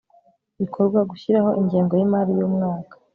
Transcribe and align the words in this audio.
bikorwa 0.59 0.99
gushyiraho 1.09 1.49
ingengo 1.59 1.93
y 1.95 2.03
imari 2.07 2.31
y 2.39 2.43
umwaka 2.47 2.95